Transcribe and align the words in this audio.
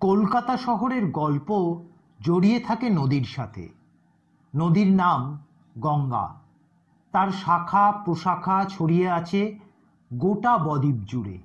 কলকাতা 0.00 0.56
শহরের 0.56 1.10
গল্প 1.10 1.80
জড়িয়ে 2.20 2.60
থাকে 2.60 2.90
নদীর 2.90 3.24
সাথে। 3.24 3.68
নদীর 4.56 4.92
নাম 4.92 5.38
গঙ্গা। 5.78 6.34
তার 7.12 7.28
শাখা 7.28 7.92
প্রশাখা 7.92 8.64
ছড়িয়ে 8.64 9.10
আছে 9.10 9.58
গোটা 10.14 10.58
বদ্বীপ 10.58 10.96
জুড়ে। 11.06 11.38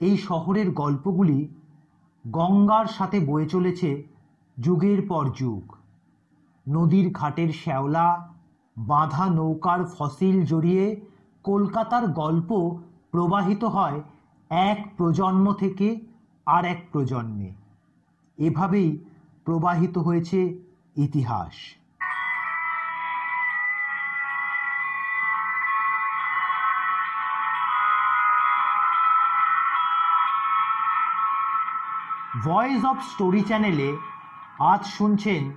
এই 0.00 0.16
শহরের 0.16 0.70
গল্পগুলি 0.70 1.48
গঙ্গার 2.28 2.86
সাথে 2.86 3.20
বয়ে 3.20 3.48
চলেছে 3.48 4.04
যুগের 4.60 5.02
পর 5.08 5.30
যুগ। 5.36 5.76
নদীর 6.68 7.12
ঘাটের 7.12 7.52
শ্যাওলা, 7.52 8.28
বাঁধা 8.78 9.26
নৌকার 9.26 9.84
ফসিল 9.84 10.44
জড়িয়ে 10.44 11.00
কলকাতার 11.44 12.08
গল্প 12.08 12.78
প্রবাহিত 13.10 13.64
হয় 13.64 14.02
এক 14.50 14.92
প্রজন্ম 14.96 15.52
থেকে 15.52 16.15
আর 16.46 16.64
এক 16.64 16.86
প্রজন্মে। 16.92 17.52
এভাবেই 18.38 18.98
প্রবাহিত 19.44 19.98
হয়েছে 19.98 20.58
ইতিহাস। 20.96 21.54
ভয়েস 32.44 32.84
অফ 32.84 33.02
স্টোরি 33.02 33.42
চ্যানেলে 33.42 33.96
আজ 34.58 34.86
শুনছেন 34.86 35.52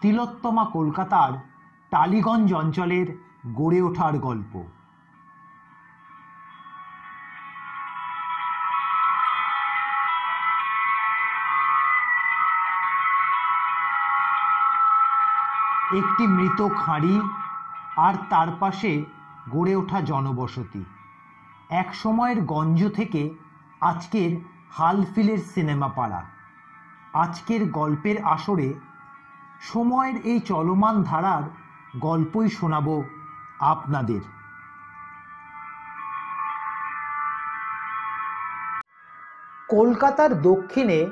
তিলোত্তমা 0.00 0.64
কলকাতার 0.64 1.32
টালিগঞ্জ 1.90 2.54
অঞ্চলের 2.54 3.06
গড়ে 3.54 3.82
ওঠার 3.82 4.18
গল্প। 4.18 4.62
একটি 15.92 16.26
মৃত 16.26 16.68
খাঁড়ি 16.76 17.20
আর 17.96 18.14
তার 18.30 18.48
পাশে 18.60 19.04
গড়ে 19.50 19.76
ওঠা 19.76 20.00
জনবসতি। 20.00 20.84
এক 21.70 21.94
সময়ের 21.94 22.44
গঞ্জ 22.44 22.92
থেকে 22.94 23.30
আজকের 23.80 24.30
হালফিলের 24.70 25.38
সিনেমা 25.38 25.88
পাড়া। 25.88 26.24
আজকের 27.12 27.70
গল্পের 27.70 28.24
আসরে 28.24 28.74
সময়ের 29.60 30.16
এই 30.16 30.40
চলমান 30.40 31.02
ধারার 31.02 31.42
গল্পই 32.00 32.48
শোনাব 32.48 33.02
আপনাদের। 33.60 34.20
কলকাতার 39.68 40.42
দক্ষিণে 40.42 41.06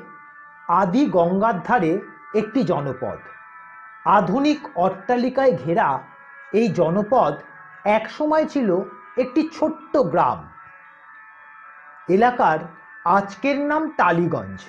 আদি 0.67 1.05
গঙ্গার 1.05 1.63
ধারে 1.63 2.01
একটি 2.33 2.63
জনপদ। 2.63 3.17
আধুনিক 4.05 4.69
অট্টালিকায় 4.75 5.57
ঘেরা 5.57 5.99
এই 6.53 6.67
জনপদ 6.69 7.33
একসময় 7.83 8.45
ছিল 8.45 8.79
একটি 9.17 9.49
ছোট্ট 9.59 9.97
গ্রাম। 9.97 10.49
এলাকার 12.07 12.59
আজকের 13.05 13.59
নাম 13.59 13.89
টালিগঞ্জ। 13.89 14.61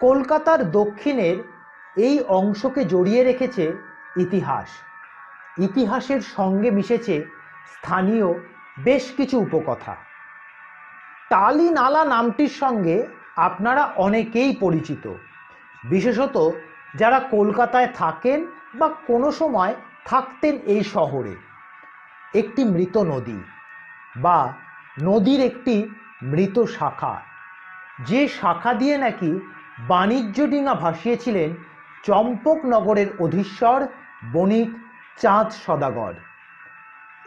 কলকাতার 0.00 0.70
দক্ষিণের 0.70 1.36
এই 1.96 2.20
অংশকে 2.20 2.84
জড়িয়ে 2.84 3.24
রেখেছে 3.24 3.72
ইতিহাস। 4.16 4.68
ইতিহাসের 5.58 6.20
সঙ্গে 6.20 6.70
মিশেছে 6.70 7.24
স্থানীয় 7.74 8.34
বেশ 8.78 9.12
কিছু 9.16 9.38
উপকথা। 9.38 9.96
টালি 11.30 11.70
নালা 11.70 12.04
নামটির 12.04 12.48
সঙ্গে 12.48 13.06
আপনারা 13.36 13.92
অনেকেই 13.96 14.56
পরিচিত। 14.60 15.14
বিশেষত 15.84 16.50
যারা 16.94 17.20
কলকাতায় 17.20 17.88
থাকেন 17.94 18.46
বা 18.74 18.88
কোনো 19.06 19.32
সময় 19.32 19.74
থাকতেন 20.04 20.58
এই 20.66 20.84
শহরে, 20.84 21.34
একটি 22.34 22.64
মৃত 22.64 22.96
নদী 22.96 23.40
বা 24.16 24.52
নদীর 25.02 25.40
একটি 25.40 25.88
মৃত 26.22 26.64
শাখা। 26.64 27.20
যে 28.00 28.28
শাখা 28.28 28.74
দিয়ে 28.74 28.98
নাকি 28.98 29.40
বাণিজ্য 29.88 30.46
ডিঙা 30.46 30.74
ভাসিয়েছিলেন 30.74 31.54
চম্পকনগরের 32.04 33.06
অধীশ্বর 33.18 33.86
বণিক 34.32 34.68
চাঁদ 35.18 35.50
সদাগর। 35.50 36.14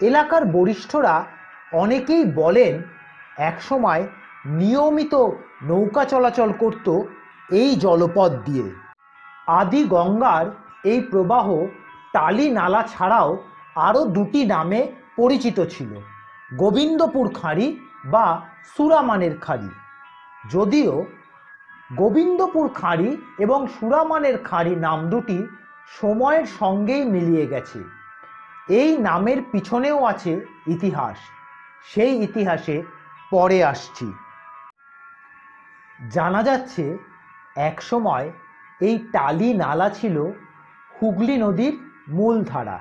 এলাকার 0.02 0.46
বরিষ্ঠরা 0.46 1.26
অনেকেই 1.74 2.24
বলেন 2.26 2.82
একসময় 3.38 4.08
নিয়মিত 4.46 5.14
নৌকা 5.64 6.06
চলাচল 6.06 6.54
করত 6.54 7.02
এই 7.50 7.76
জলপথ 7.76 8.32
দিয়ে। 8.32 8.81
আদি 9.48 9.82
গঙ্গার 9.84 10.46
এই 10.84 11.00
প্রবাহ 11.02 11.48
টালি 12.14 12.48
নালা 12.52 12.84
ছাড়াও 12.84 13.30
আরও 13.76 14.06
দুটি 14.06 14.46
নামে 14.46 14.82
পরিচিত 15.16 15.60
ছিল, 15.70 15.92
গোবিন্দপুর 16.58 17.34
খাঁড়ি 17.34 17.68
বা 18.06 18.42
সুরামানের 18.76 19.40
খাঁড়ি। 19.40 19.70
যদিও 20.50 21.06
গোবিন্দপুর 21.98 22.70
খাঁড়ি 22.70 23.18
এবং 23.40 23.68
সুরামানের 23.68 24.38
খাঁড়ি 24.44 24.76
নাম 24.76 25.00
দুটি 25.10 25.48
সময়ের 26.00 26.46
সঙ্গেই 26.46 27.06
মিলিয়ে 27.06 27.46
গেছে। 27.48 27.80
এই 28.68 28.98
নামের 28.98 29.42
পিছনেও 29.52 30.06
আছে 30.06 30.46
ইতিহাস, 30.68 31.18
সেই 31.86 32.14
ইতিহাসে 32.24 32.84
পরে 33.32 33.64
আসছি। 33.64 34.08
জানা 36.12 36.44
যাচ্ছে 36.44 36.98
একসময় 37.56 38.32
এই 38.82 38.96
টালি 39.12 39.54
নালা 39.54 39.90
ছিল 39.90 40.18
হুগলি 40.98 41.38
নদীর 41.38 41.76
মূল 42.08 42.44
ধারা। 42.44 42.80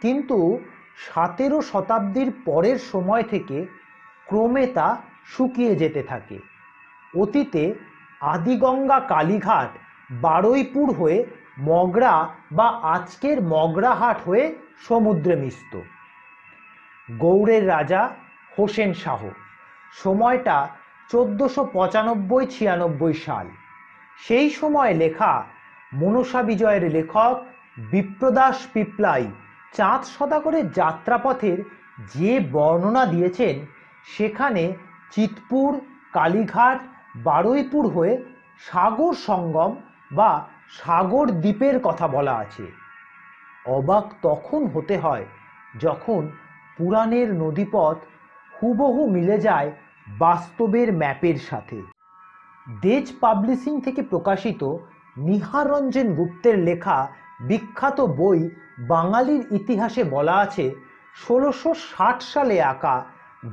কিন্তু 0.00 0.58
সতেরো 0.96 1.62
শতাব্দীর 1.62 2.32
পরের 2.44 2.78
সময় 2.78 3.22
থেকে 3.22 3.66
ক্রমে 4.26 4.66
তা 4.66 4.88
শুকিয়ে 5.26 5.74
যেতে 5.76 6.02
থাকে। 6.02 6.38
অতীতে 7.18 7.74
আদিগঙ্গা 8.20 9.00
কালীঘাট 9.00 9.70
বারুইপুর 10.10 10.92
হয়ে 10.92 11.26
মগরা 11.58 12.28
বা 12.52 12.68
আজকের 12.68 13.42
মগরাহাট 13.42 14.18
হয়ে 14.22 14.44
সমুদ্রে 14.88 15.36
মিশত। 15.36 15.80
গৌড়ের 17.18 17.68
রাজা 17.68 18.10
হোসেন 18.58 18.92
শাহ। 18.92 19.20
সময়টা 20.02 20.68
চোদ্দোশো 21.10 21.62
পঁচানব্বই 21.72 22.46
ছিয়ানব্বই 22.46 23.14
সাল। 23.14 23.46
সেই 24.26 24.50
সময় 24.50 24.94
লেখা 24.94 25.32
মনসা 25.92 26.42
বিজয়ের 26.42 26.84
লেখক 26.90 27.34
বিপ্রদাস 27.90 28.58
পিপলাই 28.72 29.24
চাঁদ 29.72 30.02
সদাগরের 30.04 30.72
যাত্রাপথের 30.72 31.58
যে 32.14 32.32
বর্ণনা 32.52 33.06
দিয়েছেন, 33.06 33.54
সেখানে 34.16 34.72
চিতপুর, 35.10 35.80
কালীঘাট, 36.12 36.78
বারুইপুর 37.16 37.88
হয়ে 37.88 38.14
সাগর 38.58 39.14
সঙ্গম 39.14 39.76
বা 40.12 40.30
সাগর 40.70 41.26
দ্বীপের 41.26 41.80
কথা 41.80 42.08
বলা 42.08 42.34
আছে। 42.36 42.66
অবাক 43.66 44.06
তখন 44.22 44.66
হতে 44.66 44.98
হয় 44.98 45.26
যখন 45.80 46.28
পুরাণের 46.76 47.28
নদীপথ 47.34 47.96
হুবহু 48.52 49.02
মিলে 49.10 49.38
যায় 49.38 49.70
বাস্তবের 50.18 50.88
ম্যাপের 50.92 51.38
সাথে। 51.50 51.82
দেজ 52.82 53.12
পাবলিশিং 53.20 53.80
থেকে 53.80 54.02
প্রকাশিত 54.02 54.62
নিহার 55.16 55.70
রঞ্জন 55.70 56.14
গুপ্তের 56.14 56.58
লেখা 56.58 57.08
বিখ্যাত 57.40 58.00
বই 58.00 58.50
বাঙালির 58.78 59.42
ইতিহাসে 59.50 60.04
বলা 60.04 60.36
আছে, 60.36 60.70
ষোলোশো 61.16 61.74
সালে 62.20 62.62
আঁকা 62.62 63.04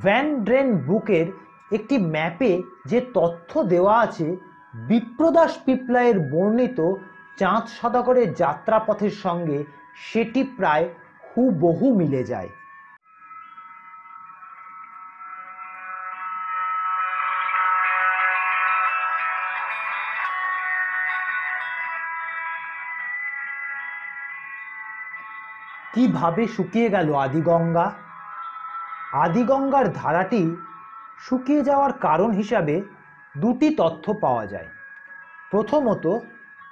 ভ্যান 0.01 0.43
ড্রেন 0.43 0.77
বুকের 0.77 1.27
একটি 1.71 1.97
ম্যাপে 1.97 2.61
যে 2.85 3.01
তথ্য 3.13 3.63
দেওয়া 3.63 3.99
আছে, 3.99 4.35
বিপ্রদাস 4.73 5.57
পিপলাইয়ের 5.65 6.19
বর্ণিত 6.19 6.79
চাঁদ 7.37 7.65
সদাগরের 7.67 8.33
যাত্রাপথের 8.33 9.09
সঙ্গে 9.09 9.63
সেটি 9.95 10.43
প্রায় 10.43 10.89
হুবহু 11.23 11.95
মিলে 11.95 12.23
যায়। 12.23 12.49
কীভাবে 25.93 26.47
শুকিয়ে 26.47 26.89
গেল 26.89 27.13
আদিগঙ্গা? 27.15 27.91
আদিগঙ্গার 29.13 29.93
ধারাটি 29.93 30.55
শুকিয়ে 31.19 31.61
যাওয়ার 31.61 31.93
কারণ 31.93 32.31
হিসাবে 32.31 32.81
দুটি 33.37 33.75
তথ্য 33.75 34.13
পাওয়া 34.21 34.45
যায়। 34.47 34.67
প্রথমত, 35.51 36.19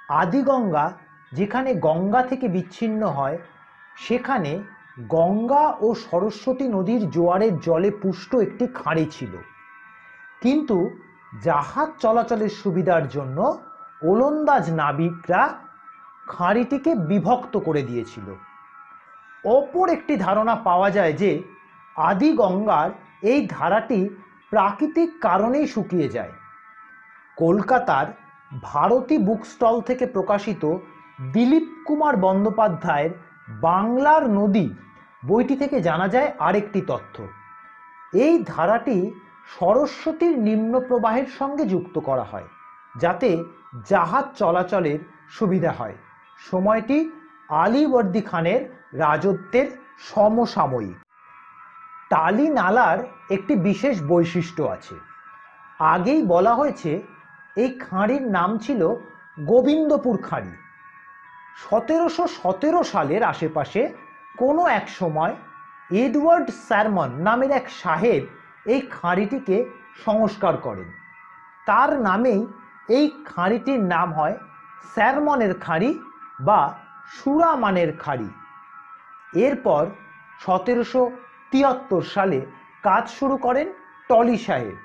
আদিগঙ্গা 0.08 0.92
যেখানে 1.32 1.74
গঙ্গা 1.74 2.22
থেকে 2.22 2.48
বিচ্ছিন্ন 2.48 3.06
হয়, 3.06 3.38
সেখানে 3.96 4.62
গঙ্গা 5.08 5.74
ও 5.80 5.94
সরস্বতী 5.94 6.68
নদীর 6.68 7.10
জোয়ারের 7.10 7.60
জলে 7.60 7.90
পুষ্ট 7.90 8.34
একটি 8.34 8.66
খাঁড়ি 8.66 9.06
ছিল। 9.10 9.36
কিন্তু 10.42 10.90
জাহাজ 11.42 11.88
চলাচলের 11.98 12.48
সুবিধার 12.48 13.08
জন্য 13.08 13.58
ওলন্দাজ 14.02 14.70
নাবিকরা 14.70 15.58
খাঁড়িটিকে 16.26 16.94
বিভক্ত 16.94 17.58
করে 17.58 17.82
দিয়েছিল। 17.82 18.34
অপর 19.54 19.86
একটি 19.88 20.14
ধারণা 20.16 20.54
পাওয়া 20.66 20.88
যায় 20.90 21.14
যে 21.22 21.30
আদি 21.96 22.30
গঙ্গার 22.36 22.88
এই 23.30 23.40
ধারাটি 23.50 24.00
প্রাকৃতিক 24.52 25.08
কারণেই 25.20 25.66
শুকিয়ে 25.66 26.08
যায়। 26.08 26.32
কলকাতার 27.38 28.06
ভারতী 28.62 29.16
বুক 29.18 29.42
স্টল 29.46 29.76
থেকে 29.80 30.04
প্রকাশিত 30.06 30.62
দিলীপ 31.32 31.66
কুমার 31.86 32.14
বন্দ্যোপাধ্যায়ের 32.16 33.12
বাংলার 33.62 34.24
নদী 34.30 34.66
বইটি 35.22 35.54
থেকে 35.56 35.76
জানা 35.80 36.06
যায় 36.08 36.30
আরেকটি 36.38 36.80
তথ্য। 36.86 37.16
এই 38.24 38.34
ধারাটি 38.46 38.98
সরস্বতীর 39.58 40.34
নিম্ন 40.38 40.72
প্রবাহের 40.80 41.28
সঙ্গে 41.38 41.64
যুক্ত 41.64 41.96
করা 41.98 42.24
হয়, 42.32 42.48
যাতে 42.94 43.30
জাহাজ 43.88 44.26
চলাচলের 44.40 45.00
সুবিধা 45.30 45.72
হয়। 45.78 45.96
সময়টি 46.38 46.98
আলিবর্দি 47.50 48.20
খানের 48.20 48.60
রাজত্বের 48.92 49.66
সমসাময়িক। 49.98 50.98
টালি 52.10 52.48
নালার 52.48 52.98
একটি 53.30 53.54
বিশেষ 53.56 54.02
বৈশিষ্ট্য 54.02 54.62
আছে। 54.62 54.94
আগেই 55.80 56.22
বলা 56.22 56.54
হয়েছে, 56.54 57.02
এই 57.56 57.70
খাঁড়ির 57.78 58.22
নাম 58.28 58.58
ছিল 58.58 58.94
গোবিন্দপুর 59.40 60.16
খাঁড়ি। 60.22 60.52
সতেরোশো 61.56 62.26
সতেরো 62.26 62.82
সালের 62.82 63.22
আশেপাশে 63.22 63.94
কোনো 64.38 64.66
এক 64.66 64.88
সময় 64.88 65.34
এডওয়ার্ড 65.90 66.50
স্যারমন 66.50 67.10
নামের 67.18 67.50
এক 67.50 67.70
সাহেব 67.82 68.22
এই 68.66 68.80
খাঁড়িটিকে 68.90 69.64
সংস্কার 70.04 70.56
করেন। 70.56 70.88
তার 71.66 72.00
নামেই 72.00 72.46
এই 72.88 73.10
খাঁড়িটির 73.24 73.80
নাম 73.84 74.12
হয় 74.12 74.36
স্যারমনের 74.94 75.54
খাঁড়ি 75.60 75.90
বা 76.40 76.85
সুরামানের 77.14 77.96
খাঁড়ি। 77.98 78.28
এরপর 79.34 79.86
সতেরোশো 80.40 81.10
তিয়াত্তর 81.50 82.02
সালে 82.02 82.40
কাজ 82.82 83.08
শুরু 83.08 83.36
করেন 83.36 83.66
টলি 84.08 84.38
সাহেব। 84.38 84.76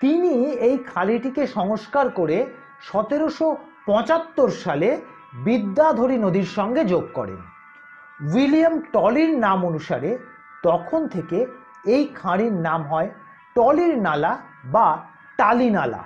তিনি 0.00 0.32
এই 0.44 0.78
খালিটিকে 0.78 1.46
সংস্কার 1.46 2.10
করে 2.10 2.46
সতেরোশো 2.80 3.56
পঁচাত্তর 3.86 4.50
সালে 4.64 5.00
বিদ্যাধরী 5.34 6.16
নদীর 6.16 6.44
সঙ্গে 6.44 6.84
যোগ 6.84 7.04
করেন। 7.14 7.40
উইলিয়াম 8.34 8.80
টলির 8.92 9.38
নাম 9.38 9.64
অনুসারে 9.64 10.18
তখন 10.62 11.08
থেকে 11.08 11.46
এই 11.86 12.04
খাঁড়ির 12.14 12.52
নাম 12.52 12.82
হয় 12.82 13.10
টলির 13.54 13.98
নালা 13.98 14.38
বা 14.64 15.06
টালি 15.36 15.70
নালা। 15.70 16.02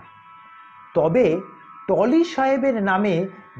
তবে 0.94 1.40
টলি 1.88 2.24
সাহেবের 2.24 2.82
নামে 2.82 3.14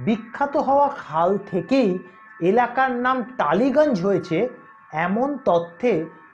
বিখ্যাত 0.04 0.54
হওয়া 0.56 0.88
খাল 0.88 1.38
থেকেই 1.50 1.98
এলাকার 2.40 2.90
নাম 2.90 3.16
টালিগঞ্জ 3.38 3.96
হয়েছে, 4.04 4.38
এমন 5.06 5.28
তথ্যে 5.44 5.92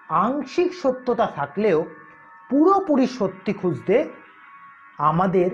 আংশিক 0.08 0.70
সত্যতা 0.74 1.26
থাকলেও 1.26 1.78
পুরোপুরি 2.50 3.06
সত্যি 3.18 3.52
খুঁজতে 3.52 3.96
আমাদের 4.98 5.50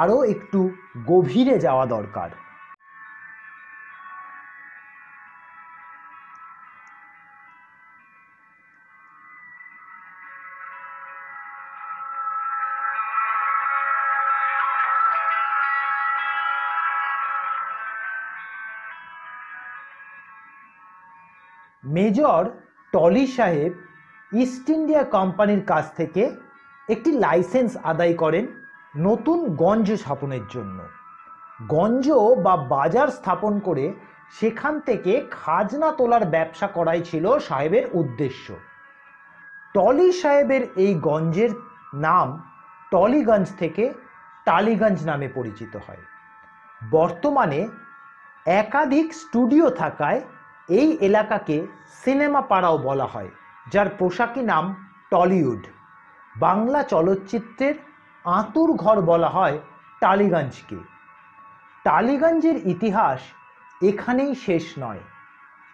আরও 0.00 0.18
একটু 0.24 0.70
গভীরে 1.06 1.58
যাওয়া 1.58 1.86
দরকার। 1.86 2.30
মেজর 21.94 22.42
টলি 22.92 23.26
সাহেব 23.26 23.72
ইস্ট 24.32 24.66
ইন্ডিয়া 24.70 25.02
কোম্পানির 25.16 25.62
কাছ 25.66 25.84
থেকে 25.96 26.22
একটি 26.88 27.10
লাইসেন্স 27.18 27.70
আদায় 27.82 28.14
করেন 28.14 28.44
নতুন 28.96 29.38
গঞ্জ 29.54 29.88
স্থাপনের 29.92 30.44
জন্য। 30.54 30.78
গঞ্জ 31.68 32.06
বা 32.44 32.54
বাজার 32.74 33.08
স্থাপন 33.08 33.54
করে 33.58 33.84
সেখান 34.40 34.74
থেকে 34.80 35.12
খাজনা 35.30 35.88
তোলার 35.92 36.24
ব্যবসা 36.24 36.66
করাই 36.66 37.02
ছিল 37.02 37.24
সাহেবের 37.38 37.84
উদ্দেশ্য। 37.92 38.46
টলি 39.74 40.08
সাহেবের 40.12 40.62
এই 40.76 40.92
গঞ্জের 41.08 41.52
নাম 42.06 42.28
টলিগঞ্জ 42.92 43.48
থেকে 43.58 43.84
টালিগঞ্জ 44.44 44.98
নামে 45.06 45.28
পরিচিত 45.34 45.72
হয়। 45.86 46.02
বর্তমানে 46.90 47.60
একাধিক 48.46 49.06
স্টুডিও 49.14 49.66
থাকায় 49.82 50.20
এই 50.68 50.88
এলাকাকে 51.00 51.56
সিনেমা 52.04 52.40
পাড়াও 52.40 52.78
বলা 52.78 53.06
হয়, 53.06 53.30
যার 53.72 53.88
পোশাকি 53.98 54.42
নাম 54.42 54.64
টলিউড। 55.10 55.62
বাংলা 56.36 56.82
চলচ্চিত্রের 56.82 57.74
আঁতুর 58.24 58.70
ঘর 58.72 58.96
বলা 59.00 59.28
হয় 59.28 59.58
টালিগঞ্জকে। 60.00 60.78
টালিগঞ্জের 61.84 62.56
ইতিহাস 62.66 63.20
এখানেই 63.82 64.34
শেষ 64.34 64.64
নয়। 64.78 65.02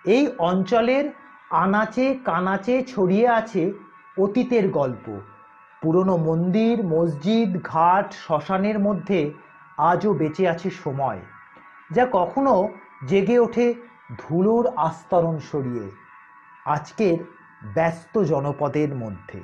এই 0.05 0.25
অঞ্চলের 0.39 1.05
আনাচে 1.51 2.07
কানাচে 2.25 2.75
ছড়িয়ে 2.83 3.29
আছে 3.29 3.73
অতীতের 4.19 4.69
গল্প। 4.69 5.07
পুরনো 5.83 6.17
মন্দির, 6.17 6.77
মসজিদ, 6.85 7.51
ঘাট, 7.63 8.13
শ্মশানের 8.13 8.79
মধ্যে 8.79 9.21
আজও 9.79 10.13
বেঁচে 10.13 10.49
আছে 10.49 10.71
সময়, 10.85 11.21
যা 11.91 12.05
কখনো 12.13 12.69
জেগে 13.07 13.39
ওঠে 13.39 13.67
ধুলোর 14.19 14.65
আস্তরণ 14.79 15.37
সরিয়ে 15.51 15.87
আজকের 16.67 17.19
ব্যস্ত 17.75 18.15
জনপদের 18.23 18.91
মধ্যে 18.95 19.41